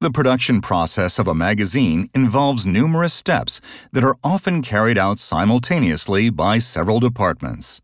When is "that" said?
3.90-4.04